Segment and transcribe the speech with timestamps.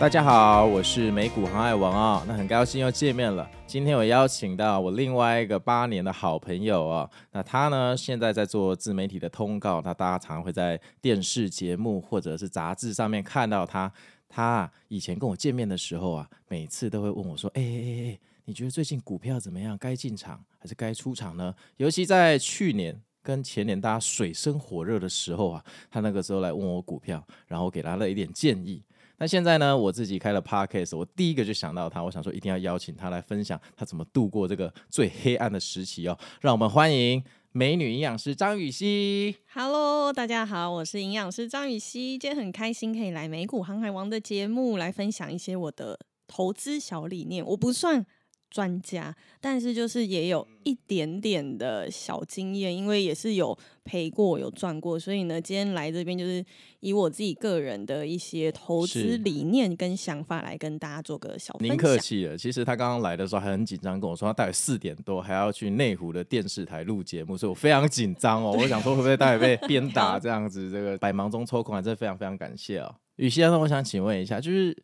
[0.00, 3.50] 大家好，我是美股航海王啊、哦，那很高兴又见面了。
[3.66, 13.92] 今天我邀请到我另外一个八年的好朋友、哦，那他呢现在在做自媒体的通告，那大家常会在电视节目或者是杂志上面看到他。
[14.28, 19.76] 他以前跟我见面的时候啊，每次都会问我说：“哎哎哎哎，你觉得最近股票怎么样？
[19.76, 28.80] 该进场还是该出场呢？”尤其在去年跟前年大家水深火热的时候啊，他那个时候来问我股票，然后给他了一点建议。
[29.20, 36.16] 那现在呢，我自己开了 Podcast，我第一个就想到他，我想说一定要邀请他来分享他怎么度过这个最黑暗的时期哦。
[36.40, 39.34] 让我们欢迎美女营养师张雨熙。
[39.52, 47.44] Hello，大家好，我是营养师张雨熙，今天很开心可以来美股航海王的节目来分享一些我的投资小理念。
[47.44, 48.06] 我不算
[48.50, 56.44] 专家，但是就是也有一点点的小经验，因为也是有赔过有赚过，所以呢，今天来这边就是
[56.80, 61.76] 以我自己个人的一些投资理念跟想法来跟大家做个小分享。
[61.76, 68.56] 您客气了，其实他刚刚来的时候还很紧张，跟我说他大概四点多还要去内湖的电视台录节目，所以我非常紧张哦。
[68.58, 70.70] 我想说会不会待会被鞭 打这样子？
[70.70, 72.94] 这个百忙中抽空，还真的非常非常感谢哦。
[73.16, 74.76] 语希，那我想请问一下，就是。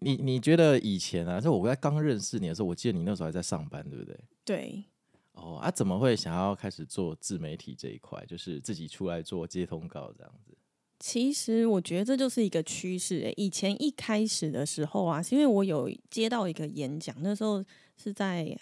[0.00, 4.18] 你你觉得以前啊，就我在刚认识你的时候，我记得你那时候还在上班，对不对？
[4.44, 4.84] 对。
[5.32, 10.56] 哦啊，怎么会想要开始做自媒体这一块，就是自己出来做接通告这样子？
[11.00, 13.32] 其实我觉得这就是一个趋势。
[13.36, 17.62] 以前一开始的时候啊，是因为我有接到一个演讲，那时候
[17.96, 18.56] 是在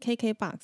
[0.00, 0.58] KKBOX，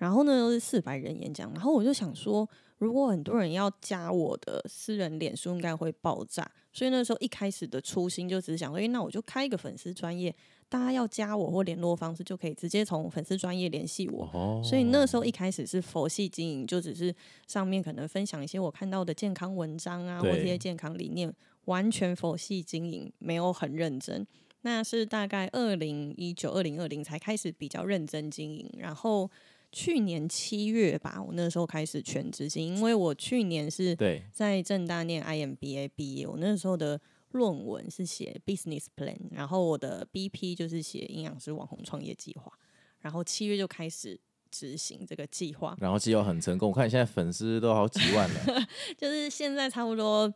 [0.00, 2.48] 然后呢又是四百人演讲，然后我就想说。
[2.80, 6.50] 如果很多人要加我的私人脸书，应该会爆炸。
[6.72, 10.34] 所以那时候一开始的初心就只是想说，诶，那我就开一个粉丝专业，
[10.66, 14.26] 大家要加我或联络方式就可以直接从粉丝专业联系我。
[14.32, 14.64] Oh.
[14.64, 17.14] 所以那时候一开始是佛系经营，就只是
[17.46, 21.30] 上面可能分享一些我看到的健康文章啊，或者一些健康理念，
[21.66, 24.26] 完全佛系经营，没有很认真。
[24.62, 29.30] 那是大概二零一九、二零二零才开始比较认真经营，然后。
[29.72, 33.96] 去年七月吧，我那时候开始全职经营，因为我去年是
[34.32, 37.00] 在正大念 IMBA 毕业，我那时候的
[37.30, 42.52] 论文是写 business plan，然后我的 BP 就是写营养师网红创业计划，
[42.98, 44.18] 然后七月就开始
[44.50, 48.66] 执行这个计划，然后计划很成功，我看你现在粉丝都好几万了，
[48.98, 50.32] 就是现在差不多。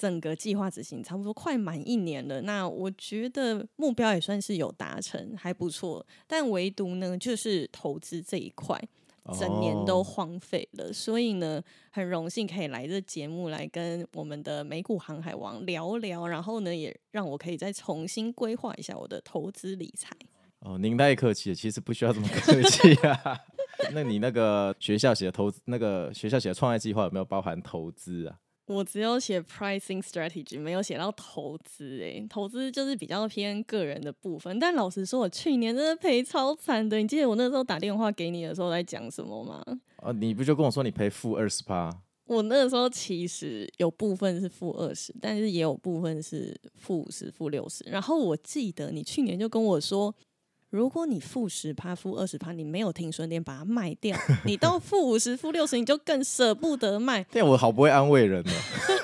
[0.00, 6.06] 整个计划执行差不多快满一年了，那我觉得目标也算是有达成，还不错。
[6.26, 8.82] 但唯独呢，就是投资这一块，
[9.38, 10.86] 整年都荒废了。
[10.86, 10.92] Oh.
[10.94, 20.08] 所以呢，很荣幸可以来这节目来跟我们的美股航海王聊聊，然后呢，也让我可以再重新规划一下我的投资理财。
[20.60, 23.38] 哦，您太客气了，其实不需要这么客气啊。
[23.92, 28.38] 那你那个学校写的投资，那个学校写的创业计划有没有包含投资啊？
[28.70, 31.98] 我只有写 pricing strategy，没有写到投资。
[31.98, 34.56] 诶，投资就是比较偏个人的部分。
[34.60, 36.96] 但老实说，我去年真的赔超惨的。
[36.98, 39.60] 你记得我那时候打电话给你的时候在讲什么吗？
[39.96, 41.90] 啊，你不就跟我说你赔负二十趴？
[42.26, 47.84] 我那个时候其实有部分是负二十，但是也有部分是负五十、负六十。
[47.90, 50.14] 然后我记得你去年就跟我说。
[50.70, 57.24] 如果你负十趴、负二十趴，你没有停损点把它卖掉，你到负五十、负六十，你就更舍不得卖。
[57.24, 58.52] 对，我好不会安慰人呢，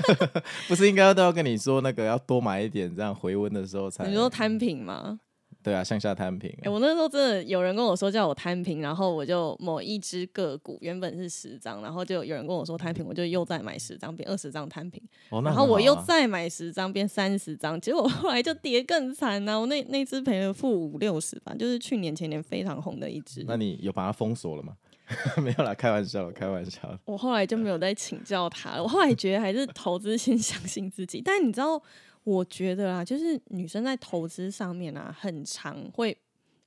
[0.68, 4.06] 不是应该都要跟你说那个要多买一点，这样回温的时候才。
[4.06, 5.18] 你说摊平吗？
[5.66, 6.58] 对啊，向下摊平、啊。
[6.58, 19.58] 哎、欸，我那时候真的有人跟我说叫我摊平，然后我就某一只个股原本是十张，然后就有人跟我说摊平，我就又再买十张变二十张摊平、哦啊，然后我又再买十张变三十张，结果后来就跌更惨呐、啊！
[19.58, 23.44] 我那那只赔了负五六十吧，就是去年前年非常红的一只。
[23.48, 24.76] 那你有把它封锁了吗？
[25.42, 26.96] 没有啦，开玩笑，开玩笑。
[27.06, 31.82] 我后来就没有再请教他了，我后来觉得还是投资先相信自己，但你知道。
[32.26, 36.18] 我觉得啊，就是女生在投资上面啊，很常会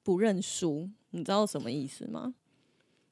[0.03, 2.33] 不认输，你知道什么意思吗？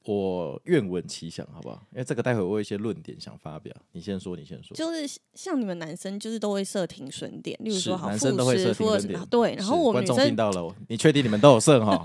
[0.04, 1.82] 我愿闻其详，好不好？
[1.92, 4.74] 因为这个待会我有一些论点想发表，你先说，你先说。
[4.74, 9.54] 就是像你们男生，就是都会设停损点，例如说好，男生都会设停损点，对。
[9.56, 12.02] 然后我们女生听到了，你确定你们都有设哈？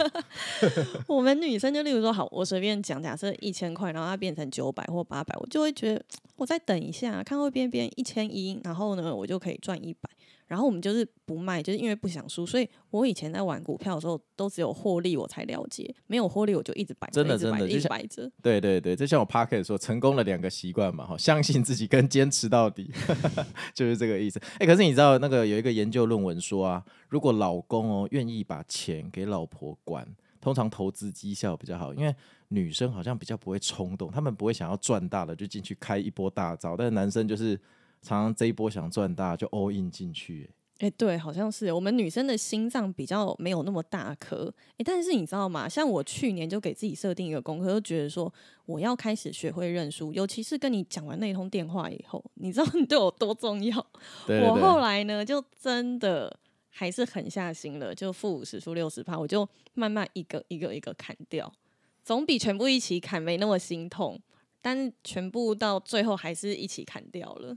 [1.07, 6.04] 我们女生就例如说好，我随便讲，假设一千块，然后它变成九百或八百，我就会觉得
[6.36, 10.10] 我再等一下，看会变变一千一，然后呢，我就可以赚一百。
[10.48, 12.45] 然后我们就是不卖，就是因为不想输。
[12.45, 18.30] 所以我以前在玩股票的时候，都只有获利我才了解，没有获利我就一直摆着，真的真的一直摆着。
[18.42, 22.92] 对对对，就像我 Parket 说，成功了两个习惯嘛，哈，相信自己跟坚持到底，
[23.74, 24.40] 就是这个意思。
[24.60, 30.07] 哎，可是你知道那个有一个研究论文说啊，如果老公哦愿意把钱给老婆管，
[30.42, 32.13] 通常投资绩效比较好，因为
[32.50, 37.60] 女生好像比较不会冲动，他们不会想要赚大了就进去开一波大招，但是男生就是。
[38.04, 45.70] 常常这一波想赚大就 all in 进去，哎、欸，对，好像是我们女生的心脏比较没有那么大颗，哎、欸，但是你知道吗？
[45.70, 48.32] 像我去年就给自己设定一个功课，就觉得说
[48.66, 53.80] 我要开始学会认输，尤其是跟你讲完那通电话以后，你知道你对我多重要。
[54.28, 56.38] 对对对，我后来呢，就真的
[56.70, 61.50] 还是狠下心了，就负五十、负六十趴，我就慢慢一个一个一个砍掉，
[62.04, 64.20] 总比全部一起砍没那么心痛，
[64.62, 67.56] 但是全部到最后还是一起砍掉了。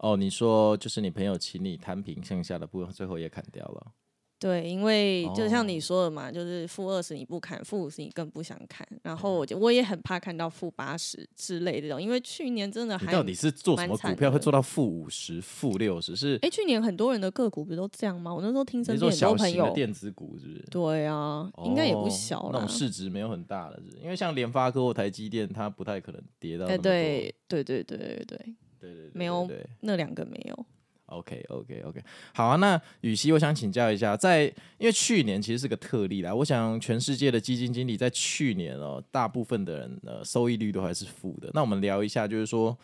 [0.00, 3.92] 哦，你说就是你朋友请你摊平剩下的部分，最后也砍掉了。
[4.38, 8.88] 对，因为就像你说的嘛，哦、就是负二十你不砍，负五十你更不想砍。
[9.02, 13.04] 然后我就我也很怕看到负八十之类的这种，因为去年真的还。
[13.04, 16.16] 你到底是做什么股票会做到负五十、负六十？
[16.16, 16.38] 是？
[16.40, 18.34] 哎，去年很多人的个股不是都这样吗？
[18.34, 19.66] 我那时候听身边很多朋友。
[19.66, 20.64] 的电子股是不是？
[20.70, 22.50] 对啊，应该也不小了。
[22.54, 26.64] 那种市值没有很大的，是因为像联发科或台积电，它不太可能跌到。
[26.64, 28.54] 哎，对对对对对对。
[28.80, 29.48] 对对，对，对，对，没有，
[29.80, 30.66] 那两个没有。
[31.06, 32.00] OK OK OK，
[32.32, 32.56] 好啊。
[32.56, 34.44] 那雨熙，我想请教一下，在
[34.78, 36.32] 因为去年其实是个特例啦。
[36.32, 41.50] 我想全世界的基金经理在去年哦，大部分的人呃收益率都还是负的。
[41.52, 42.78] 那我们聊一下，就是说，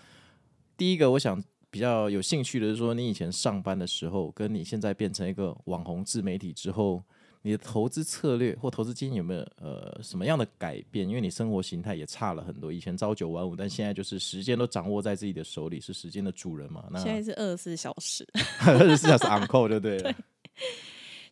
[0.76, 1.40] 第一个我想
[1.70, 7.02] 比较有兴趣的是说，你以前上班的时候，跟你现在变成一个网红自媒体之后。
[7.46, 11.08] 你的投资策略或投资经验有没有呃什么样的改变？
[11.08, 16.84] 因为你生活形态也差了很多，以前朝九晚五，但现在就是时间都掌握在自己的手里，是时间的主人嘛？
[16.90, 18.26] 那现在是二十四小时，
[18.66, 20.02] 二十四小时 on call 就对了。
[20.12, 20.14] 对，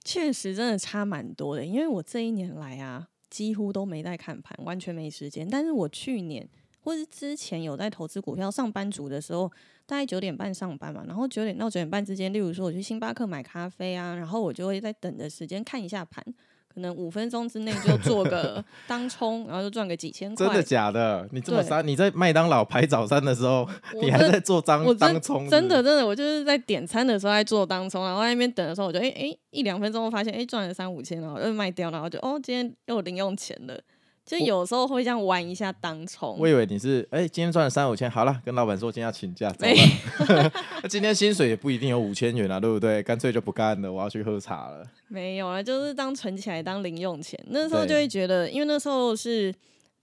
[0.05, 1.66] 确实真的差蛮多的。
[1.66, 5.44] 因为我这一年来啊，几乎都没在看盘，完全没时间。
[5.50, 6.49] 但是我去年
[6.84, 9.50] 或是之前有在投资股票，上班族的时候。
[9.86, 16.25] 大概九点半上班嘛，然后九点到九点半之间，例如说我去星巴克买咖啡啊，然后我就会在等的时间看一下盘，
[16.72, 20.46] 可能五分钟之内就做个 当冲，然后就赚个几千块。
[20.46, 21.28] 真的假的？
[21.32, 21.82] 你这么傻？
[21.82, 23.69] 你在麦当劳排早餐的时候，
[24.00, 25.46] 你还在做当当冲？
[25.50, 33.78] 真的真的，我就是在点餐的时候在做当冲，然后在那边等的时候，我就哎哎一两分钟，我发现哎赚了三五千，然后又卖掉，然后就哦今天又有零用钱了。
[34.24, 40.52] 就有时候会这样玩一下当冲，我以为你是哎、欸，今天赚了三五千，好了，跟老板说今天要请假走了。
[40.88, 43.02] 今天薪水也不一定有五千元啊，对不对？
[43.02, 44.82] 干脆就不干了，我要去喝茶了。
[45.08, 47.38] 没有啊，就是当存起来当零用钱。
[47.48, 49.54] 那时候就会觉得，因为那时候是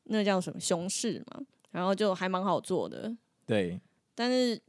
[0.03, 1.41] 那叫什么熊市嘛，
[1.71, 3.11] 然后就还蛮好做的。
[3.47, 3.81] 对，
[4.13, 4.61] 但是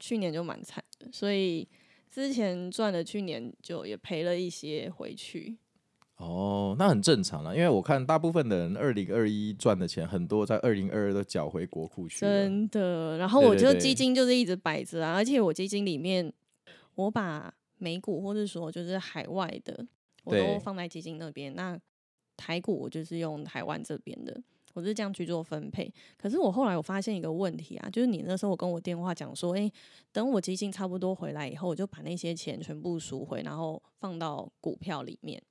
[0.00, 1.68] 去年就蛮惨的，所以
[2.10, 5.56] 之前赚的去年就也赔了一些回去。
[6.20, 12.20] 哦，那很正常了，因为我看大部分的人二零二一赚的钱很多，在二零二二都缴回国库去。
[12.20, 16.30] 真的，然后我就基金就是一直摆着啊，而且我基金里面，
[16.94, 19.86] 我把美股或者说就是海外的，
[20.24, 21.54] 我都放在基金那边。
[21.54, 21.78] 那
[22.36, 24.38] 台股我就是用台湾这边的，
[24.74, 25.90] 我是这样去做分配。
[26.18, 29.72] 可是我后来我发现一个问题啊，就是你那时候我跟我电话讲说，哎，
[30.12, 35.42] 等我基金差不多回来以后，我就把那些钱全部赎回，然后放到股票里面。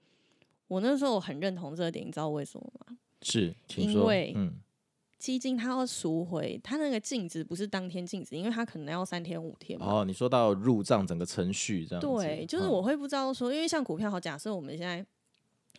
[0.70, 2.98] 我那时候我很认同这个点，你知道为什么吗？
[3.22, 4.34] 是，因为
[5.18, 9.86] 基金它要赎回，它那个净值不是当天净值，因为它可能要三天五天嘛。
[9.86, 12.00] 哦，你说到入账整个程序这样。
[12.00, 15.06] 对，就是我会不知道说，因为像股票好，假设我们现在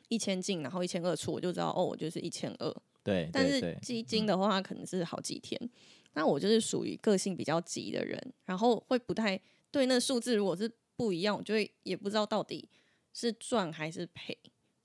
[0.09, 2.77] 一千进，然后一千二出，我就知道哦，我就是一千二。
[3.03, 5.59] 对，但是基金的话，它可能是好几天。
[5.63, 5.71] 嗯、
[6.15, 12.69] 那我就是属于个性比较急的人，然后会不太对那数字，如果是不一样，我就会也不知道到底
[13.15, 14.37] 是赚还是赔。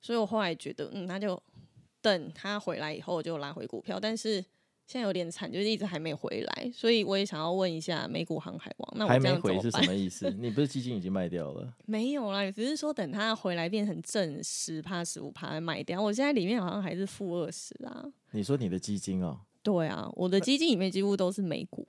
[0.05, 1.41] 所以我后来觉得，嗯，那就
[1.99, 3.99] 等他回来以后就拉回股票。
[3.99, 4.33] 但是
[4.85, 6.71] 现在有点惨，就是一直还没回来。
[6.71, 10.29] 所以我也想要问一下美股航海王，那我这样还没回是什么意思？
[10.37, 11.73] 你不是基金已经卖掉了？
[11.87, 15.99] 没有啦，只是说等他回来变成正十趴十五趴卖掉。
[15.99, 18.05] 我现在里面好像还是负二十啊。
[18.29, 19.39] 你说你的基金哦？
[19.63, 21.83] 对啊，我的基金里面几乎都是美股。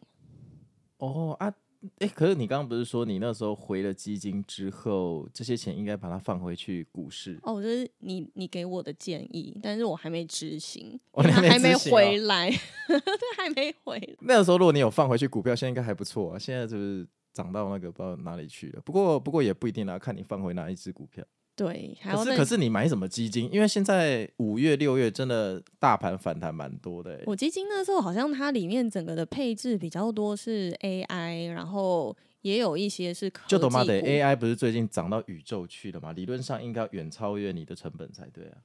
[0.96, 1.54] 哦啊。
[1.98, 7.38] 哎，可是你刚刚不是说你那时候回了基金之后，这些钱应该把它放回去股市？
[7.42, 12.50] 哦，就是你你给我的建议，但是我还没执行，我还没、哦、还没回来，
[13.36, 14.16] 还没回来。
[14.20, 16.38] 那个时候如果你有放回去股票，现在应该还不错啊。
[16.38, 18.80] 现在就是涨到那个不知道哪里去了。
[18.82, 21.24] 不过不过也不一定啦，看你放回哪一只股票。
[21.56, 23.50] 对，可是可是你买什么基金？
[23.50, 27.22] 因为现在五月六月真的大盘反弹蛮多的。
[27.24, 33.48] 我基金那时候好像它里面整个的配置比较多是 AI，然后也有一些是科技。
[33.48, 33.82] 就懂吗？
[33.82, 36.12] 的 AI 不是最近涨到宇宙去了吗？
[36.12, 38.58] 理论上应该远超越你的成本才对啊。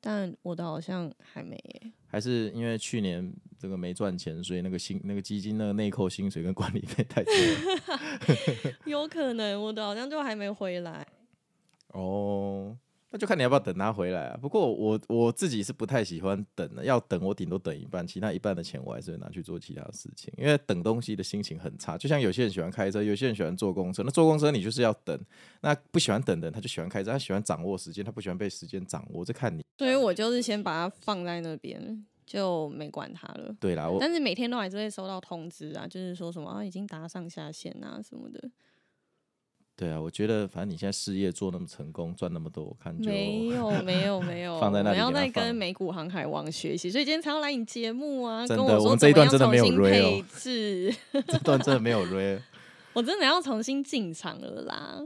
[0.00, 1.56] 但我的好像还没，
[2.08, 7.32] 还是因为去年这个没赚钱，所以那个薪那个基金那个内扣薪水跟管理费太多。
[8.84, 11.06] 有可能我的好像就还没回来。
[11.94, 12.76] 哦，
[13.10, 14.36] 那就看你要不要等他回来啊。
[14.42, 20.34] 不过我我自己是不太喜欢等的，要等我顶多等一半，其他一半的钱我还是会拿去做其他的事情。
[20.36, 24.02] 因为等东西的心情很差，就像有些人喜欢开车，有些人喜欢坐公车。
[24.02, 25.16] 那坐公车你就是要等，
[25.60, 29.24] 那不喜欢等的他就喜欢开车，他喜欢掌握时间，他不喜欢被时间掌握。
[29.24, 29.64] 这看你。
[29.78, 33.54] 所以我就是先把它放在那边，就没管它了。
[33.60, 38.50] 对啦，我但是每天都还是会收到通知啊，就是说什么啊已经达上下线啊什么的。
[39.76, 48.46] 对啊，我觉得反正你现在事业做那么成功，赚那么多，我看就没有 没有没有放在那里，我要再跟美股航海王学习，所以今天才要来你节目啊。
[48.46, 50.94] 真的，跟我说我们这一段真的没有配置，
[51.26, 52.40] 这段真的没有 r
[52.94, 55.02] 我真的要重新进场了啦。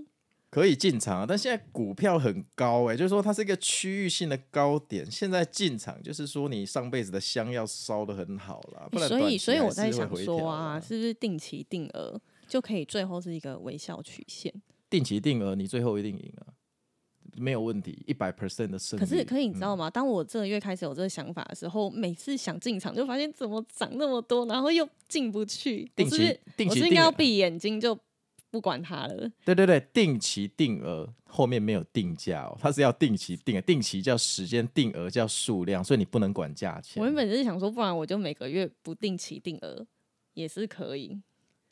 [0.50, 8.88] 可以进场啊，但现在股票很高哎、欸，就是说它是一个区域性的高点，现在进场就是说你上辈子的香要烧的很好啦。
[8.90, 12.18] 不然所以所以我在想说啊，是不是定期定额？
[12.48, 14.52] 就可以最后是一个微笑曲线，
[14.88, 16.46] 定期定额，你最后一定赢了，
[17.36, 19.04] 没有问题，一百 percent 的胜利。
[19.04, 19.88] 可是，可以你知道吗？
[19.88, 25.88] 嗯、当我这个月开始有这个想法的时候，每次想进场就发现怎么涨那么多，然后又进不去。
[25.94, 27.96] 定期，定期我是应该要闭眼睛就
[28.50, 29.30] 不管它了。
[29.44, 37.00] 对对对，定期定额后面没有定价哦，它是要定期定额，定期叫时间，定额叫数量，所以你不能管价钱。
[37.00, 39.86] 我原本就是想说，不然我就每个月不定期定额
[40.32, 41.20] 也是可以。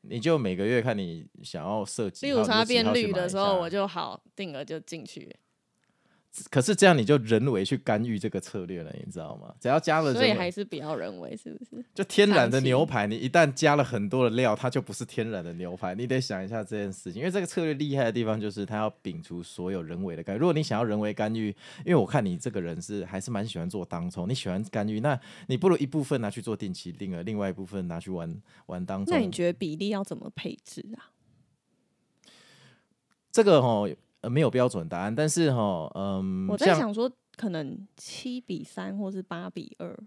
[0.08, 5.34] 你就每个月看你想要设计，例如它变绿的时候，我就好定额就进去。
[6.50, 9.54] 可是这样你就人为去干预这个策略了，你知道吗？
[9.60, 11.84] 只要加了，所以还是比较人为，是不是？
[11.94, 15.94] 就天然的牛排，你一旦加了很多的料，它就不是天然的牛排。
[15.94, 20.38] 你得想一下这件事情，因为这个策略厉害的地方就是它要摒除所有人为的干预。
[20.38, 21.48] 如果你想要人为干预，
[21.84, 29.14] 因为我看你这个人是还是蛮喜欢做当冲，你喜欢干预，那你不如一部分拿去做定期定额，另外一部分拿去玩玩当冲。
[29.14, 31.10] 那你觉得比例要怎么配置啊？
[33.32, 33.60] 这个
[34.26, 34.30] 齁。
[34.30, 39.98] 没有标准答案，但是哈，嗯，我在想说，可能七比三或是八比二。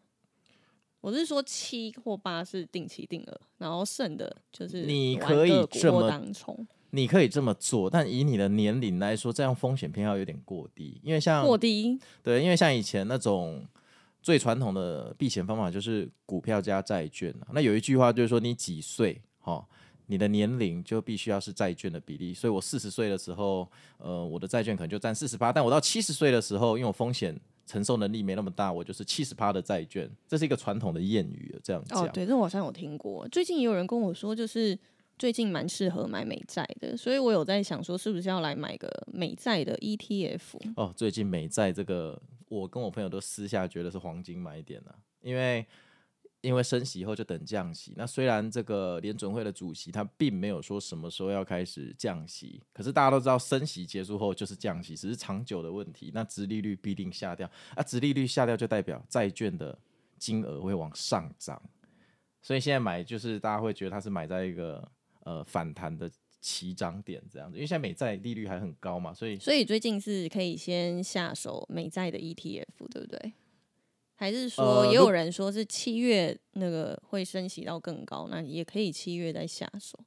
[1.01, 13.65] 我是说七或八是定期定额，然后剩的就是你可以这么当冲，你可以这么做，但以你的年龄来说，这样风险偏好有点过低，因为像过低，对，因为像以前那种
[14.21, 17.33] 最传统的避险方法就是股票加债券。
[17.53, 19.65] 那有一句话就是说，你几岁，哈。
[20.11, 31.93] 你的年龄就必须要是债券的比例，所以我四十岁的时候，呃，我的债券可能就占四十八，但我到七十岁的时候，因为我风险承受能力没那么大，我就是七十趴的债券，这是一个传统的谚语，这样子。
[31.93, 33.27] 哦，对，这我好像有听过。
[33.27, 34.75] 最近也有人跟我说，就是
[35.19, 40.39] 最近蛮适合买美债的，所以我有在想说，是不是要来买个美债的 ETF？
[40.75, 45.63] 哦，最近美债这个，我跟我朋友都私下觉得是黄金买点了，因为。
[46.41, 56.11] 因为升息以后就等降息，那虽然这个联准会的主席他并没有说什么时候要开始降息，可是大家都知道升息结束后就是降息，只是长久的问题。
[56.13, 59.77] 那殖利率必定下掉，啊，殖利率下掉就代表债券的
[60.17, 61.61] 金额会往上涨，
[62.41, 64.89] 所以现在买就是大家会觉得它是买在一个
[65.25, 73.33] 呃反弹的起涨点这样子，因为现在美债利率还很高嘛，所以所以最近是可以先下手美债的 ETF，对不对？
[74.19, 79.97] 还是说，也有人说是七月那个会升息到更高，那也可以七月再下手。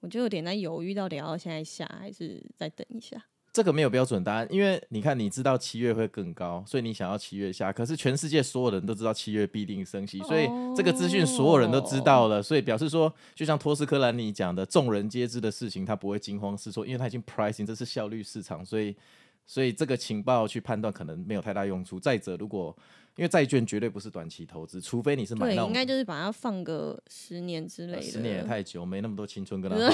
[0.00, 3.24] 我就有点在犹豫，到底要现在下还是再等一下。
[3.52, 7.72] 这个没有标准答案，因为你看，你知道七月会更高，所以你想要七月下。
[7.72, 18.96] 可是全世界所有人都知道七月必定升息，所以这个资讯所有人都知道了，所以表示说，就像托斯科兰尼讲的，众人皆知的事情，他不会惊慌失措，因为他已经 pricing，这是效率市场，所以
[19.46, 21.98] 所以这个情报去判断可能没有太大用处。
[22.00, 22.76] 再者，如果
[23.16, 28.02] 因为债券绝对不是短期投资，除非你是对，应该就是把它放个十年之类的。
[28.02, 29.92] 十年也太久，没那么多青春跟他 耗，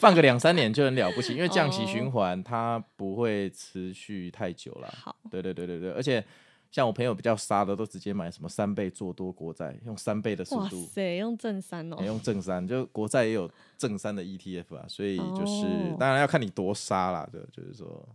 [0.00, 1.34] 放个两三年就很了不起。
[1.34, 4.88] 因为降息循环它不会持续太久了。
[4.96, 6.24] 好，对对对对对，而且
[6.70, 10.80] 像我朋友比较杀的，都直接买什么三倍做多国债，用三倍的速度。
[10.80, 11.96] 哇塞，用正三哦。
[12.02, 18.08] 用正三，就国债也有正三的 ETF 啊，所以就是、哦、当然要看你多杀啦，就就是说，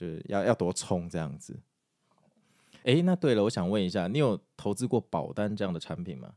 [0.00, 1.60] 就是要要多冲这样子。
[2.84, 6.36] 哎、那对了，我想问一下，你有投资过保单这样的产品吗？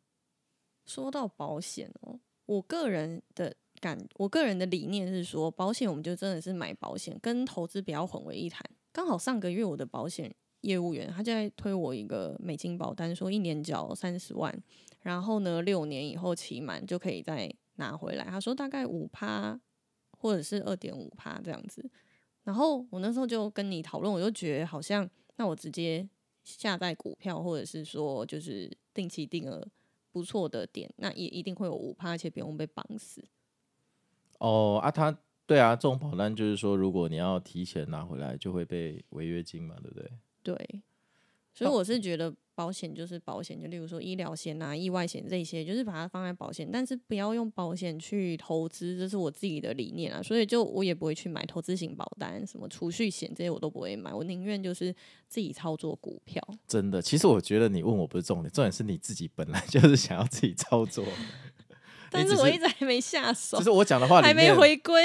[0.86, 8.62] 说到保险哦，我个人的感，我个人的理念是说，保险我们就真的是买保险，跟投资不要混为一谈。
[8.92, 14.54] 刚好上个月我的保险业务员他就在推我一个美金保单，说一年缴三十万，
[15.04, 18.26] 然后呢六年以后期满就可以再拿回来。
[18.26, 19.58] 他说大概五趴
[20.12, 21.90] 或者是二点五趴这样子。
[22.44, 26.08] 然后我那时候就跟你讨论，我就觉得好像那我直接
[26.44, 29.66] 下载股票，或者是说就是定期定额
[30.12, 33.24] 不错的点，那也一定会有五趴，而且不用被绑死。
[34.40, 40.12] 哦啊，他对啊，这种保单就是说，如果你要提前拿回来，就会被违约金嘛，对不对？
[40.44, 40.82] 对，
[41.54, 42.34] 所以我是觉得。
[42.56, 50.22] 保险就是保险，就例如说医疗险啊、意外险这些，就是把它放在保险，但是不要用保险去投资，这是我自己的理念啊。
[50.22, 54.94] 所以就我也不会去买投资型保单，什么储蓄险这些我都不会买，我宁愿就是
[55.28, 56.40] 自己操作股票。
[56.68, 61.04] 真的，其实我觉得你问我不是重点，重点是你自己本来 就是想要自己操作，
[62.12, 65.04] 但是我一直还没下手，就是我讲的话还没回归。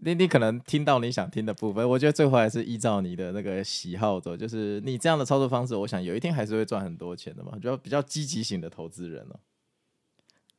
[0.00, 9.40] 你你可能听到你想听的部分，我觉得最后还是依照你的那个喜好走，就是你这样的操作方式，我想有一天还是会赚很多钱的嘛，就比较积极型的投资人哦。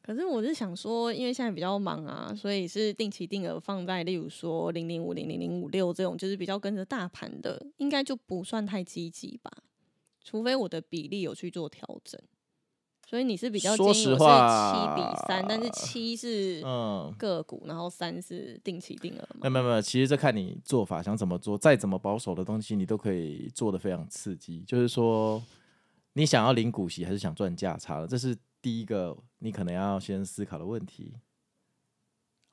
[0.01, 9.51] 可是我是想说，因为现在比较忙啊，所以是定期定额放在，例如说零零五零零零五六这种，就是比较跟着大盘的，应该就不算太积极吧，
[10.23, 12.19] 除非我的比例有去做调整。
[13.09, 19.39] 所以你是比较建议我是七比三，但是七是嗯个股，然后三是定期定额吗？
[19.41, 24.59] 没有没有没有，其实这看你做法想怎么做，再怎么保守的东西，你都可以做的非常刺激。
[24.59, 25.41] 就是说，
[26.13, 31.15] 你想要领股息还是想赚价差的，这是第一个你可能要先思考的问题。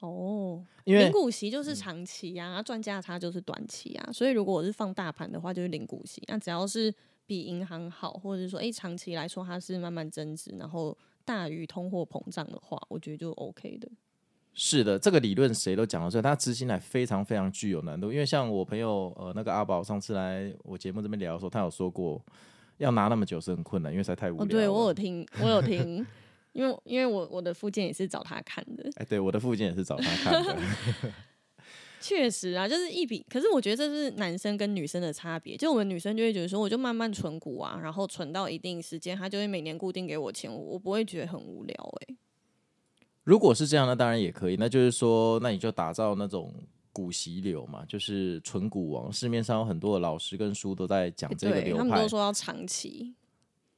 [0.00, 4.10] 哦，因为领股息就是长期啊，赚价差就是短期啊。
[4.10, 6.22] 所以如果我是放大盘的话，就是领股息。
[6.28, 6.94] 那只要是。
[7.26, 13.88] 比银行好，或者是说，诶、欸，长期来说它是慢慢增值，然后大于通货膨胀的话，我觉得就 OK 的。
[14.54, 18.10] 是的，这个理论谁都讲得出来，它执行来非常非常具有难度。
[18.10, 22.24] 因为像我朋友呃那个阿宝上次来我节目这边聊的时候，他有说过
[22.78, 24.44] 要拿那么久是很困难，因为实在太无聊了。
[24.44, 26.06] 哦，对我有听， 我有听，
[26.52, 28.84] 因为因为我我的附件也是找他看的。
[28.94, 30.56] 哎、欸，对，我的附件也是找他看的。
[32.06, 33.26] 确实啊，就是一笔。
[33.28, 35.56] 可是我觉得这是男生跟女生的差别。
[35.56, 42.16] 就我们女生就会觉得说，我就慢慢存股啊，然后存到一定时间，他就会每年固定给我钱，我我不会觉得很无聊哎、欸。
[43.24, 44.56] 如果是这样，那当然也可以。
[44.56, 46.54] 那就是说，那你就打造那种
[46.92, 49.12] 股息流嘛，就是存股王。
[49.12, 53.12] 市面上有很多的老师跟书都在讲这个流派，他们都说要长期。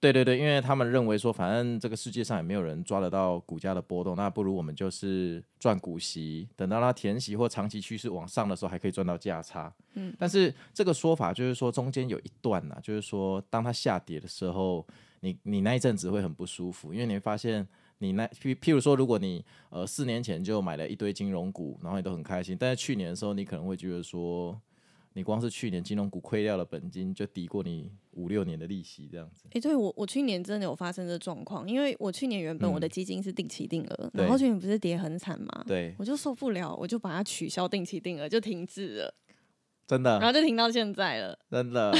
[0.00, 9.74] 对对对，因为他们认为说，反正这个世界上也没有人抓得到股价的波动，那不如我们就是赚股息，等到它填息或长期趋势往上的时候，还可以赚到价差。
[9.94, 14.86] 嗯，但是这个说法就是说，中间有一段呐、啊，就是说，当它下跌的时候，
[15.18, 17.66] 你你那一阵子会很不舒服，因为你会发现，
[17.98, 24.56] 你那譬譬如说，如果你呃四年前就买了一堆金融股，然后你都很开心，但是去年的时候，你可能会觉得说。
[25.14, 29.42] 你光是去年金融股亏掉了本金，就抵过你五六年的利息，这样子。
[29.46, 39.14] 哎、欸，对我，我去年真的有发生这状况，因为我去年原本我的基金是定期定额、嗯，然后去年不是跌很惨嘛，对，我就受不了，我就把它取消定期定额，就停滞了，
[39.88, 41.92] 真的，然后就停到现在了，真的，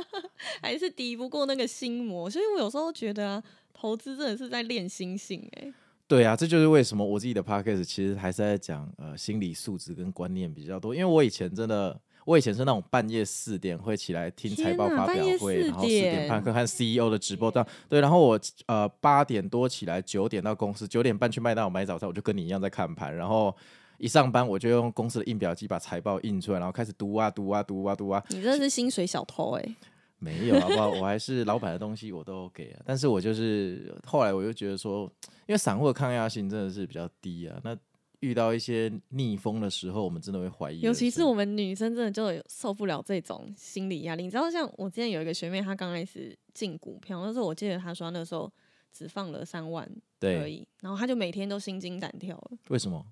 [0.60, 3.42] 还是敌不过那个心魔，所以我有时候觉得啊，
[3.72, 5.74] 投资真的是在练心性、欸，哎，
[6.06, 11.98] 对啊，这就是为什么我自己的 podcast 其实还是在讲呃心理素质跟观念比较多，因为我以前真的。
[12.28, 18.02] 我以前是那种半夜四点会起来听财报发表会，然后四点半看看 CEO 的直播，这样对。
[18.02, 23.16] 然后我呃八点多起来，九点到公司，九点半去麦当劳买早餐，我就跟你一样在看盘。
[23.16, 23.56] 然后
[23.96, 28.22] 一上班我就用公司的印表机把财报印出来，然后开始读啊读啊读啊读啊。
[28.28, 29.76] 你这是薪水小偷哎、欸？
[30.20, 30.90] 没有好不好？
[30.90, 32.82] 我还是老板的东西我都给啊。
[32.84, 35.10] 但是我就是后来我就觉得说，
[35.46, 37.58] 因为散户的抗压性真的是比较低啊。
[37.64, 37.74] 那
[38.20, 40.80] 遇到一些逆风的时候，我们真的会怀疑。
[40.80, 44.24] 尤其是我们女生，真的就受不了这种心理压力。
[44.24, 48.52] 你知道，像我之前有一个学妹，她刚开始进股票，那时候我记得她说那时候
[48.92, 49.88] 只放了三万
[50.20, 52.50] 而已，然后她就每天都心惊胆跳了。
[52.68, 53.06] 为什么？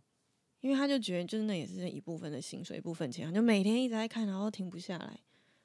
[0.60, 5.20] 因为她就觉得，就是那也是一部分的薪水，一部分钱，就每天一直在看，然后停不下来。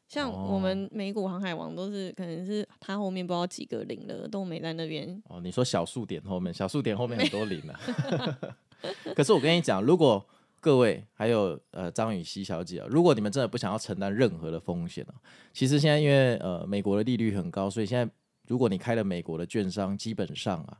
[0.08, 5.24] 像我们美股航海王都是，可能是他后面不知道几个零了，都没在那边。
[5.30, 7.80] 哦，你说小数点后面，小数点后面很多零啊。
[9.16, 10.26] 可是我跟你讲，如果
[10.60, 15.16] 各位还有呃张雨绮小姐啊，如果你们真的不想要承担任何的风险啊，
[15.52, 18.08] 其实现在因为呃美国的利率很高，所以现在
[18.48, 20.78] 如果你开了美国的券商，基本上啊，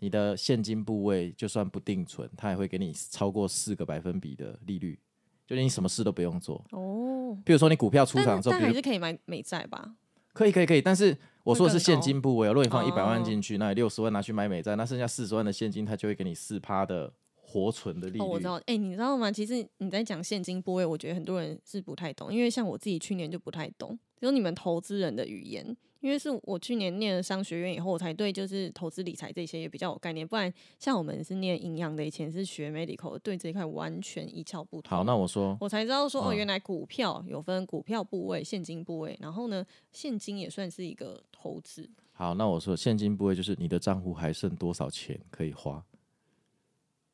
[0.00, 4.98] 你的现金部位就算不定存，它也会给你超过四个百分比的利率，
[5.46, 7.34] 就你什么事都不用做哦。
[7.42, 9.94] 比如说你股票出场之后，但还是可以买美债吧？
[10.34, 17.10] 可以可以可以，但是我说的是现金部位，如果你放一百万进去，那你六十万拿去买美债，那剩下四十万的现金，它就会给你四趴的。
[17.52, 18.20] 活存的利率。
[18.20, 18.54] 哦，我知道。
[18.60, 19.30] 哎、欸，你知道吗？
[19.30, 25.76] 其实你在讲现金部位，我觉得很多人是不太懂，因为像我自己去年就不太懂，只有你们投资人的语言。
[26.00, 30.26] 因为是我去年念了商学院以后，我才对就是投资理财这些也比较有概念。
[30.26, 34.98] 不然像我们是念营养的，以前是学 medical，对这一块完全一窍不通。
[34.98, 41.88] 好，那我说，我才知道说哦，原来股票有分股票部位、现金部位，然后呢，现金也算是一个投资。
[42.10, 45.84] 好，那我说现金部位就是你的账户还剩多少钱可以花，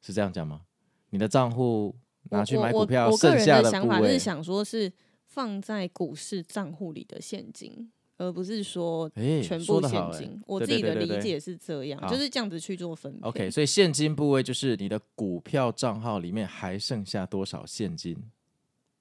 [0.09, 0.63] 是这样讲吗？
[1.11, 1.95] 你的账户
[2.31, 4.91] 拿去买股票，剩下的想法是想说是
[5.27, 7.93] 放在股市账户里的现金。
[8.21, 13.21] 而不是说全部现金，欸、我自己的理解是这样，就是这样子去做分配。
[13.29, 18.17] OK，所以现金部位就是你的股票账号里面还剩下多少现金？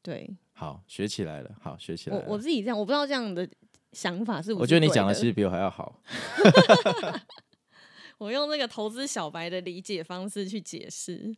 [0.03, 2.25] 对，好，学起来了，好，学起来了。
[2.27, 3.49] 我我自己这样，我不知道这样的
[3.91, 4.61] 想法是不是？
[4.61, 5.99] 我觉得你讲的其实比我还要好。
[8.17, 11.35] 我用那个投资小白的理解方式去解释。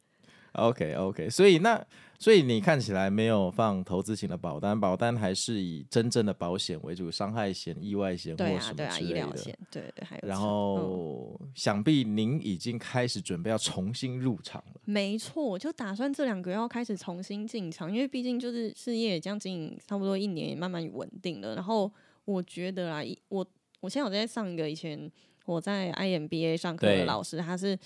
[0.54, 1.80] OK OK，所以那
[2.18, 8.76] 所以你看起来没有放投资型的保单，保单还是以真正的保险为主，伤害险、意外险或什么之类的。
[8.76, 10.28] 对啊，对啊，医疗险，对，还有。
[10.28, 14.82] 然后、嗯、想必您已经开始准备要重新入场了。
[14.86, 21.54] 没错，就打算这两个月要开始重新进场，因为毕竟就是事业将近差不多一年，也慢慢稳定了。
[21.54, 21.90] 然后
[22.26, 23.48] 我觉得啊，我
[23.82, 25.10] 我现在有在上一个以前
[25.50, 27.78] 我在 IMBA 上课的老师，他是。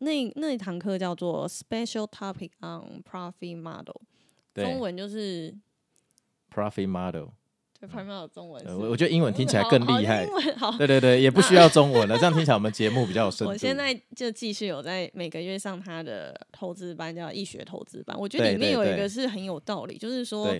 [0.00, 3.94] 那那一堂课叫做 Special Topic on Profit Model，
[4.52, 5.54] 中文就是
[6.52, 7.28] Profit Model。
[7.78, 8.64] 对，Profit Model 中文。
[8.76, 10.24] 我我觉得英文听起来更厉害。
[10.24, 10.76] 英文好。
[10.76, 13.52] 对对对，也不需要中文了，这样听起来我们节目比较有深度。
[13.52, 18.18] 我现在就继续有在每个月上他的投资班，叫易学投资班。
[18.18, 20.52] 我觉得里面有一个是很有道理，就是说，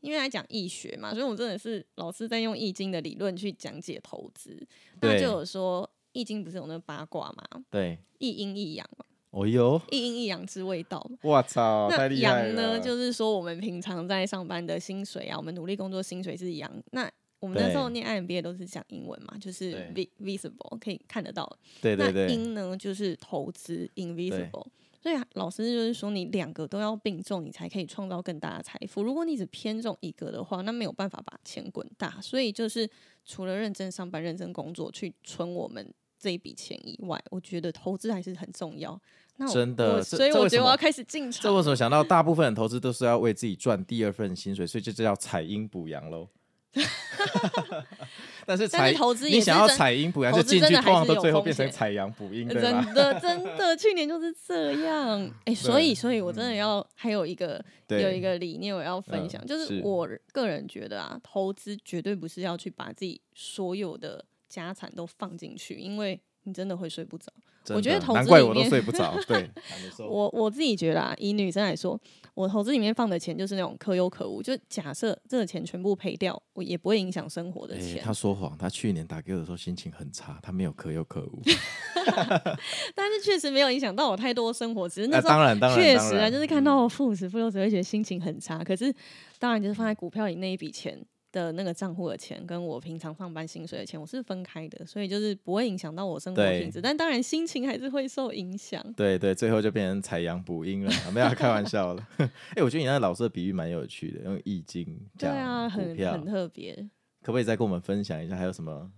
[0.00, 4.66] 因为来讲易学嘛，所以我真的是老师在用易经的理论去讲解投资，
[5.00, 5.88] 那就有说。
[6.12, 7.64] 易经不是有那个八卦嘛？
[7.70, 9.04] 对，一阴一阳嘛。
[9.30, 11.08] 哦哟，一阴一阳之味道。
[11.22, 16.68] 我操，太厉害阳呢，就是说我们平常在上班的薪水啊，我们努力工作薪水是阳。
[16.90, 17.08] 那
[17.38, 19.72] 我们那时候念 IMBA 都是讲英文嘛，就是
[20.20, 21.48] visible 可以看得到。
[21.80, 22.26] 对对对。
[22.26, 24.66] 那阴呢，就是投资 invisible。
[25.02, 29.02] 所以老师就是说，你两个都要并重，你才可以创造更大的财富。
[29.02, 32.20] 如果你只偏重一个的话，那没有办法把钱滚大。
[32.20, 32.88] 所以就是
[33.24, 35.92] 除了认真上班、认真工作去存我们。
[36.22, 39.00] 这一笔钱以外，我觉得投资还是很重要。
[39.36, 41.44] 那真的，所以我觉得我要开始进场。
[41.44, 46.28] 这为什么想到大部分的投资都是要为自己赚第二份薪水，所以就叫采阴补阳喽。
[48.46, 52.48] 但是采投资，你想要采阴补阳，就进去，通常都最后变成采阳补阴？
[52.48, 52.62] 真
[52.94, 55.20] 的，真的，去年就是这样。
[55.44, 64.24] 哎、欸， 所以，所以我真的要还有一个有一个理念我要分享，就是我个人觉得啊，投资绝对不是要去把自己所有的。
[64.50, 67.26] 家产都放进去，因为你真的会睡不着。
[67.68, 69.14] 我觉得投资里面，难怪我都睡不着。
[69.28, 69.48] 对，
[70.08, 71.98] 我我自己觉得啊，以女生来说，
[72.34, 74.42] 我投资里面放的钱就是那种可有可无。
[74.42, 77.96] 就假设这个钱全部赔掉，我也不会影响生活的钱。
[77.96, 81.42] 欸、他说谎，他去年打给我的时候心情很差，他没有可有可无。
[82.96, 88.64] 但是确实没有影响到我太多生活，只是那时候确实啊，就是看到负十负六，十会觉得心情很差。
[88.64, 88.92] 可是
[89.38, 90.98] 当然就是放在股票里那一笔钱。
[91.32, 98.80] 的那个账户的钱跟我平常上班薪水的钱，我是分开的，所以就是不会影响到我生活品质，但当然心情还是会受影响。
[98.94, 102.08] 对对，最后就变成采阳补阴了，没有开玩笑了。
[102.18, 104.84] 哎、欸，我觉得你那个老师的比喻蛮有趣的，用易经
[105.16, 106.74] 讲股票，对啊，很很特别。
[107.22, 108.90] 可不可以再跟我们分享一下，还有什么，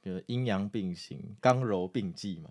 [0.00, 2.50] 比如阴阳并行、刚柔并济嘛？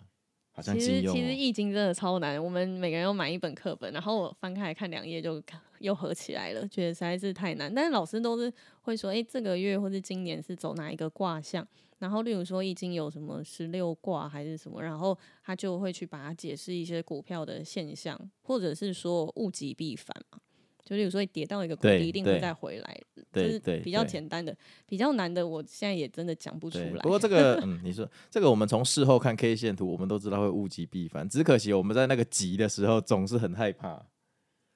[0.57, 5.39] 好像其实其实易经真的超难，我们每个人都买一本课本，然后我翻开来看两页就
[5.77, 7.71] 又合起来了，觉得实在是太难。
[7.71, 11.63] 但是老师都是会说，哎、欸，这个月或是今年是走哪一个卦象，
[11.99, 20.39] 然后例如说易经有什么十六卦还是什么，然后他就会去把它解释一些股票的现象，或者是说物极必反嘛。
[20.83, 23.01] 就例如说，跌到一个谷底，一定会再回来，
[23.43, 27.01] 就是比较简单的，比较难的，我现在也真的讲不出来。
[27.01, 34.05] 不过这个，嗯，你说这个，我们从事后看 K 线图，我们都知道会物极必反，只可惜我们在那个急的时候总是很害怕，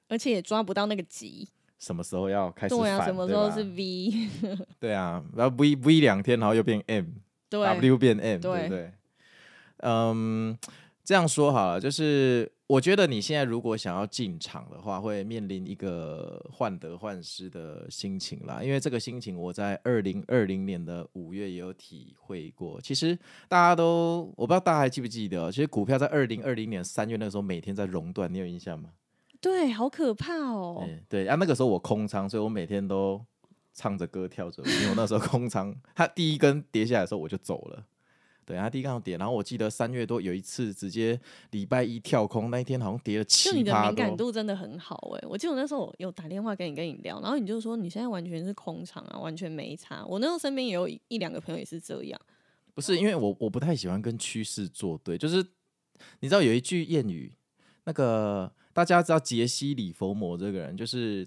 [0.08, 1.48] 而且也抓不到那个急，
[1.78, 2.84] 什么时候要开始反？
[2.84, 4.28] 对啊，什么时候是 V？
[4.78, 8.92] 对啊，然后 V V 两天，然后又变 M，W 变 M，对不对？
[9.78, 10.58] 嗯。
[11.04, 18.62] 这样说好了，就是我觉得你现在如果想要进场的话，会面临一个患得患失的心情啦。
[18.62, 22.80] 因为这个心情，我在二零二零年的五月也有体会过。
[22.80, 23.14] 其实
[23.46, 28.88] 大家都，我不知道大家还记不记得，其实股票在二零二零年三月那个时候每天在熔断，你有印象吗？
[29.38, 30.88] 对，好可怕哦。
[31.10, 33.22] 对，啊，那个时候我空仓，所以我每天都
[33.74, 37.84] 唱着歌跳着舞，因为我那时候空仓，它第一根跌下来的时候我就走了。
[38.52, 41.18] 对，他第一刚好跌，然后我记得三月多有一次直接
[41.52, 43.54] 礼拜一跳空，那一天好像跌了七趴多。
[43.54, 50.04] 就你的敏感度真的很好哎、欸，我记得我那时候我有打电话跟你跟你聊，然后你就说你现在完全是空场啊，完全没差。
[50.04, 52.20] 我那时候身边也有一两个朋友也是这样。
[52.74, 55.42] 不是因为我我不太喜欢跟趋势作对，就是
[56.20, 57.32] 你知道有一句谚语，
[57.84, 61.26] 那个大家知道杰西·里佛摩这个人就是。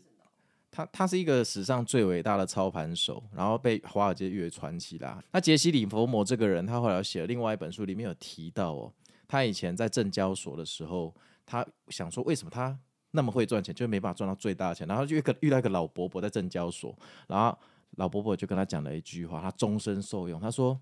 [0.75, 5.23] 他他是一个史上最伟大的操盘手，然后被华尔街誉为传奇啦。
[5.31, 8.91] 那杰西·李佛摩这个人，他后来写了另外一本书，里面有提到哦，
[9.25, 12.77] 他以前在证交所的时候，他想说为什么他
[13.11, 14.85] 那么会赚钱，就没办法赚到最大的钱。
[14.85, 16.93] 然后就遇个遇到一个老伯伯在证交所，
[17.29, 17.57] 然后
[17.91, 20.41] 老伯伯就跟他讲了一句话，他终身受用。
[20.41, 20.77] 他说，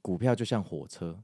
[0.00, 1.18] 股票就像火车，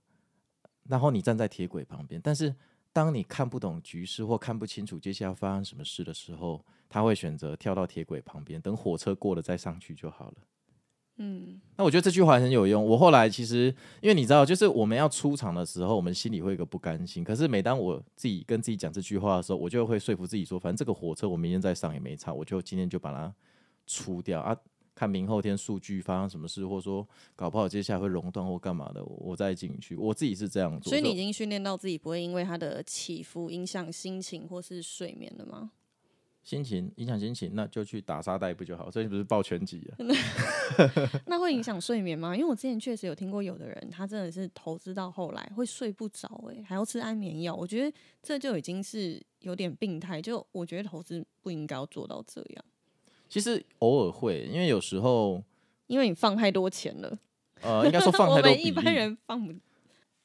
[0.89, 2.53] 然后你站在铁轨旁边，但是
[2.93, 10.35] 当你看不懂局势或看不清楚接下来发生什么事的时候，他会选择跳到铁轨旁边，等火车过了再上去就好了。
[11.17, 12.85] 嗯，那我觉得这句话很有用。
[12.85, 17.25] 我后来其实，因为你知道，就是我们要出场的时候，我们心里会有个不甘心。
[17.25, 23.35] 可是每当我自己跟自己讲这句话的时候，我就会说服自己说，反正这个火车我明天再上也没差，我就今天就把它
[23.87, 24.55] 出掉啊。
[24.95, 29.97] 看明后天数据发生什么事，或者说搞不好接下来会熔断或干嘛的，我再进去。
[29.97, 30.91] 我自己是这样做。
[30.91, 35.73] 所以你已经训练到自己不会因为它的起伏影响心情或是睡眠了吗？
[36.43, 38.91] 心情影响心情，那就去打沙袋不就好？
[38.91, 39.97] 所以不是抱拳击啊？
[41.27, 42.35] 那会影响睡眠吗？
[42.35, 47.55] 因为我之前确实有听过有的人，他真的是投资到后来会睡不着，哎，还要吃安眠药。
[47.55, 50.21] 我觉得这就已经是有点病态。
[50.21, 52.65] 就我觉得投资不应该要做到这样。
[53.29, 55.43] 其实偶尔会，因为有时候
[55.87, 57.19] 因为你放太多钱了。
[57.63, 58.51] 呃，应该说放太多。
[58.51, 59.55] 我们一般人放不。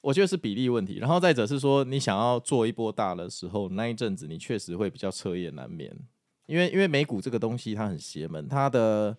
[0.02, 5.94] 我觉得是比例问题，然后再者是说，你想要做一波大的时候，那一阵子你确实会比较彻夜难眠，
[6.46, 9.18] 因为因为美股这个东西它很邪门，它的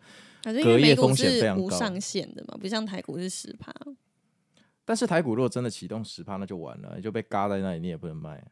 [0.62, 3.72] 隔夜风险非常高，无上限的嘛，不像台股是十趴。
[4.84, 8.42] 但是台股如果真的启动十趴，那就完了，你就被嘎在那里，你也不能卖，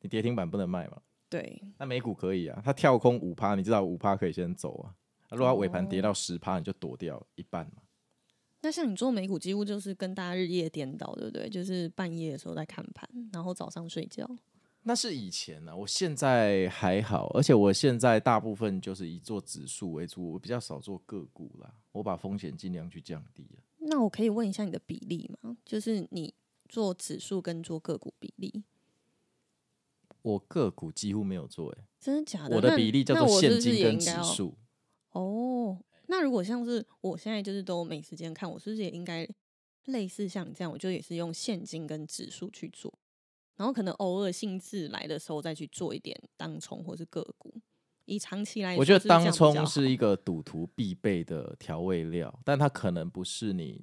[0.00, 0.96] 你跌停板不能卖嘛。
[1.28, 4.94] 对，那美股可以啊，它跳空五趴，你知道五趴可以先走啊，
[5.30, 7.82] 如果它尾盘跌到十趴，你就躲掉一半嘛。
[8.62, 11.48] 那像你做美股，几乎就是跟大家日夜颠倒，对不对？
[11.48, 14.28] 就是半夜的时候在看盘，然后早上睡觉。
[14.84, 21.74] 那是以前呢、啊，我现在还好，而且我现在大部分就是以做指数为主，我比较少做个股啦。
[21.92, 23.46] 我把风险尽量去降低。
[23.78, 25.56] 那我可以问一下你的比例吗？
[25.64, 26.32] 就是你
[26.68, 28.62] 做指数跟做个股比例？
[30.22, 32.54] 我个股几乎没有做、欸，哎，真的假的？
[32.54, 34.54] 我的比例叫做现金跟指数。
[35.10, 35.78] 哦。
[36.12, 39.26] 那如果像是我现在就是都没时间看，我是不是也应该
[39.86, 42.92] 类似像你这样，我就也是用现金跟指数去做，
[43.56, 47.54] 然后可能偶尔兴致来的时候再去做一点当冲或是个股。
[48.04, 53.82] 以长期来说，我觉得当冲是一个赌徒必备的调味料，但它可能不是你。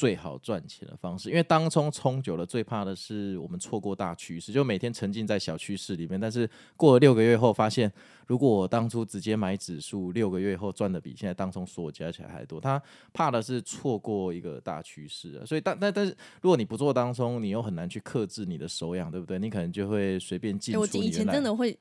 [0.00, 6.18] 最好赚钱的方式，因为当冲冲久了，最怕的是我们错过大趋势，就每天沉浸在小趋势里面。
[6.18, 7.92] 但是过了六个月后，发现
[8.26, 12.58] 如果我当初直接买指数，六个月后赚的比现在当冲所有加起来还多。
[12.58, 12.82] 他
[13.12, 15.44] 怕的是错过一个大趋势啊。
[15.44, 19.38] 所以，但但但是，如果你不做当冲，你又很难去克制你的手痒，对不对？
[19.38, 20.80] 你可能就会随便进出。
[20.80, 21.78] 我以前真的会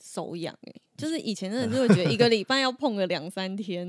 [0.00, 3.86] 手痒，哎，就是以前真的就会觉得一个礼拜要碰个两三天。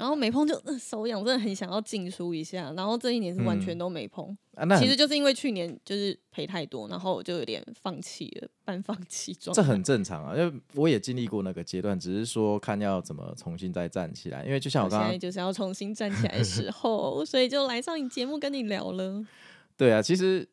[0.00, 2.72] 然后没碰就手痒，真的很想要进出一下。
[2.74, 4.34] 然后这一年是完全都没碰，
[4.78, 9.62] 其实就是因为去年就是赔太多，然后我就有点放弃了，半放弃状态。
[9.62, 14.42] 这很正常啊，因为我也经历过那个阶段，只是说看要怎么重新再站起来。
[14.46, 19.22] 因为就像我刚刚，现在就是要重新站起来的时候，所以就来上你节目跟你聊了。
[19.76, 20.48] 对啊，其实。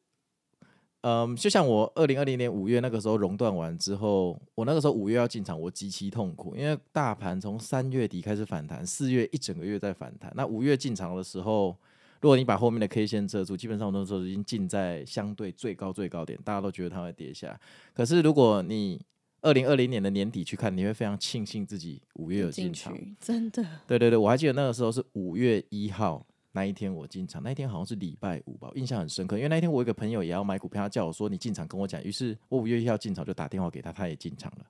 [1.10, 10.30] 嗯，就像我二零二零年五月那个时候熔断完之后，我那个时候五月要进场，我极其痛苦，因为大盘从三月底开始反弹，四月一整个月在反弹。
[10.36, 11.74] 那五月进场的时候，
[12.20, 17.58] 如果你把后面的 K 线遮住，基本上我那时候已经进在相对最高最高点，大家都觉得它会跌下。
[17.94, 19.00] 可是如果你
[19.42, 23.64] 二零二零年的年底去看，你会非常庆幸自己五月有进场，真的。
[23.88, 26.26] 对对对，我还记得那个时候是五月一号。
[26.58, 29.38] 那一天我进场，那一天好像是礼拜五吧，印象很深刻。
[29.38, 32.04] 因为那一天我有一个朋友也要买股票，他叫我说你进场跟我讲。
[32.04, 34.66] 于是我五月一号进场就打电话给他，他也进场了。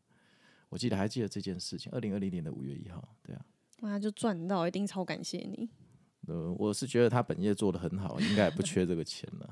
[0.67, 3.45] 我记得还记得这件事情，二零二零年的五月一号，对啊，
[3.83, 5.69] 哇，就赚到，一定超感谢你。
[6.27, 9.49] 呃，我是觉得他本业做得很好，应该也不缺这个钱了。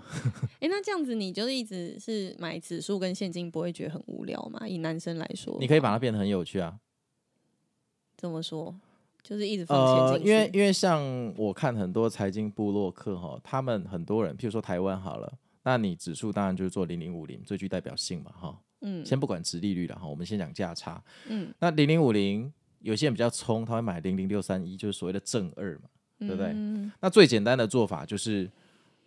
[0.56, 4.68] 哎、欸，那这样子你就是一直是买指数跟现金，不会觉得很无聊吗？
[4.68, 6.78] 以男生来说，你可以把它变得很有趣啊。
[8.18, 8.78] 怎么说？
[9.28, 9.76] 就是一直放
[10.12, 10.32] 钱进去。
[10.32, 15.34] 呃，因为因为像我看很多财经部落客哈，他们很多人，譬如说台湾好了，
[15.64, 18.60] 那你指数当然就是做零零五零最具代表性嘛哈。
[18.82, 19.04] 嗯。
[19.04, 21.04] 先不管值利率了哈，我们先讲价差。
[21.28, 21.52] 嗯。
[21.60, 26.52] 那零零五零有些人比较冲，他会买零零六三一，就是所谓的正二嘛，对不对？
[26.54, 26.92] 嗯。
[27.02, 28.48] 那最简单的做法就是，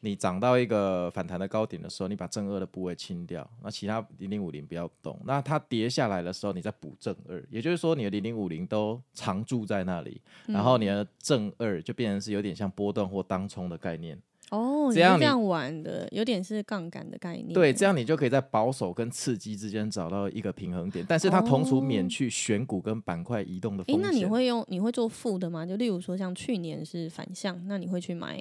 [0.01, 5.19] 你涨到一个反弹的高点的时候，你把正二的部位清掉，那其他零零五零不要动。
[5.25, 14.21] 那它跌下来的时候，你再补正二，也就是说你的零零五零都常驻在那里，然后你的正二就变成是有点像波段或当冲的概念。
[14.51, 17.53] 哦，这样这样玩的，有点是杠杆的概念。
[17.53, 24.03] 对，这样你就可以在保守跟刺激之间找到一个平衡点，但是它同时免去选股跟板块移动的风险。
[24.03, 25.67] 诶，那你会用你会做负的吗？
[25.67, 28.41] 就例如说像去年是反向，那你会去买？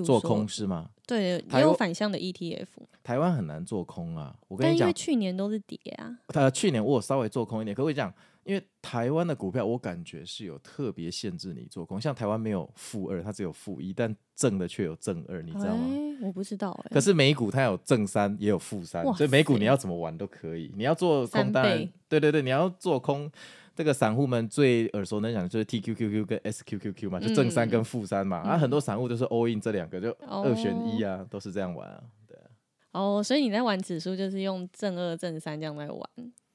[0.00, 0.88] 做空是吗？
[1.06, 2.66] 对，也有反向的 ETF。
[3.02, 6.16] 台湾很难做空啊，我跟你讲，因为去年都是跌啊。
[6.28, 8.12] 呃，去年我有稍微做空一点，可我讲，
[8.44, 15.86] 因为台湾的股票，我感觉是有特别限制你做空，像台湾没有负二，它只有负一，但正的却有正二，你知道吗？
[15.88, 16.94] 欸、我不知道哎、欸。
[16.94, 20.72] 可是美股它有正三，也有负三，所以美股你要怎么玩都可以。
[20.76, 23.30] 你要做空单，对对对，你要做空。
[23.74, 32.44] 这个散户们最耳熟能详的就是 TQQQ 跟 SQQQ 嘛，就正三跟负三嘛，嗯、啊，很多散户都是 all in 这两个，就二选一啊，哦、都是这样玩啊，对啊。
[32.90, 36.10] 哦，所以你在玩指数就是用正二正三这样来玩。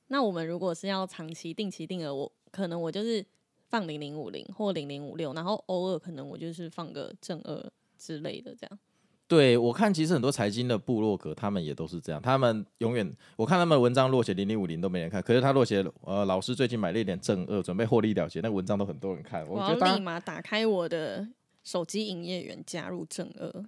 [0.08, 3.26] 那我们如果是要长期定期定额，我可能我就是
[3.70, 8.80] 放零零五零或零零五六，然后偶尔可能我就是放个正二之类的这样。
[9.28, 12.22] 对，我看其实很多财经的部落格，他们也都是这样。
[12.22, 19.46] 他们永远，我看他们文章落写零零五零都没人看，可是他落写呃，老师最近买了一点正二，准备获利了结，那文章都很多人看。
[19.46, 21.28] 我要立马打开我的
[21.66, 23.66] 手机营业员，加入正二。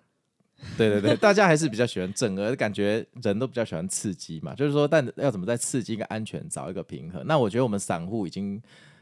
[0.78, 4.54] 对对对，大家还是比较喜欢正二，感觉人都比较喜欢刺激嘛。
[4.54, 7.24] 就是说，但要怎么在刺激跟安全找一个平衡？
[7.26, 8.62] 那我觉得我们散户已经。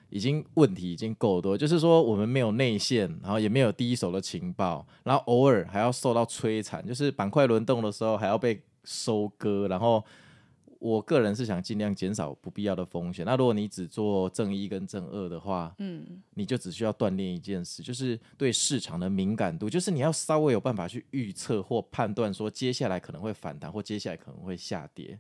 [0.09, 9.67] 已经问题已经够多，就是说我们没有内线，然后也没有第一手的情报，然后偶尔还要受到摧残，就是板块轮动的时候还要被收割。
[9.67, 10.01] 然后
[10.79, 13.25] 我个人是想尽量减少不必要的风险。
[13.25, 25.19] 那如果你只做正一跟正二的话，嗯，你就只需要锻炼一件事，就是对市场的敏感度，就是你要稍微有办法去预测或判断说接下来可能会反弹或接下来可能会下跌。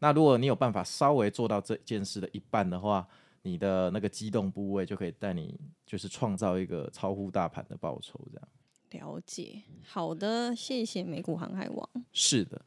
[0.00, 3.06] 那如果你有办法稍微做到这件事的一半的话，
[3.42, 8.48] 你的那个机动部位就可以带你，就是创造一个超乎大盘的报酬，这样。
[8.90, 11.88] 了解，好的，谢谢美股航海王。
[12.12, 12.64] 是的，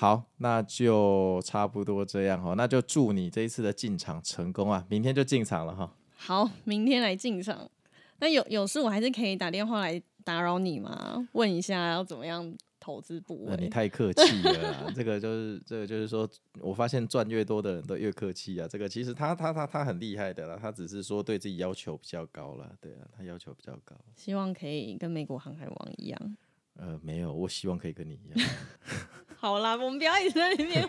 [0.00, 5.94] 好，那就差不多这样哈，那就祝你这一次的进场成功啊，明天就进场了哈。
[6.16, 7.70] 好，明天来进场。
[8.18, 11.28] 那有有事我还是可以打电话来打扰你吗？
[11.32, 12.56] 问一下要怎么样？
[12.80, 14.92] 投资部位，你太客气了啦。
[14.96, 16.26] 这个就是，这个就是说，
[16.62, 18.66] 我发现赚越多的人都越客气啊。
[18.66, 23.94] 这个其实他他他他很厉害的啦，他只是说对自己要求比较高了，对啊，他要求比较高。
[24.16, 26.36] 希望可以跟美国航海王一样。
[26.78, 28.48] 呃，没有，我希望可以跟你一样。
[29.42, 30.86] 好啦，我们不要一直在里面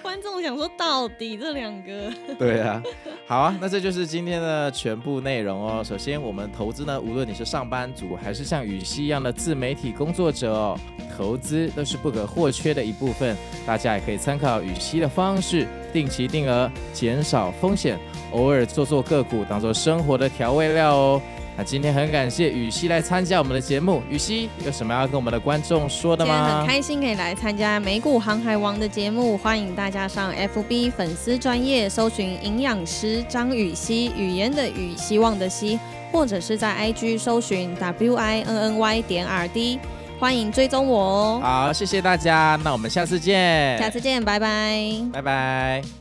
[0.00, 2.08] 观众想说到底这两个。
[2.38, 2.80] 对啊，
[3.26, 5.82] 好啊，那这就是今天的全部内容哦。
[5.82, 10.78] 首先，我们投资呢，无论你是上班族还是像语希一样的自媒体工作者哦，
[11.16, 13.36] 投资都是不可或缺的一部分。
[13.66, 17.98] 大家也可以参考语希的方式，定期定额，减少风险，
[18.30, 21.22] 偶尔做做个股，当做生活的调味料哦。
[21.58, 26.32] 那今天很感谢雨希来参加我们的节目，雨希有什么要跟我们的观众说的吗？
[26.32, 35.80] 今天很开心可以来参加美股航海王的节目，欢迎大家上 FB 粉丝专业搜寻营养师张雨希，语言的语，希望的希，
[36.12, 39.80] 或者是在 IG 搜寻 WINNY 点 RD，
[40.20, 41.40] 欢迎追踪我哦。
[41.42, 43.76] 好，谢谢大家，那我们下次见。
[43.80, 44.80] 下次见，拜拜，
[45.12, 45.97] 拜拜。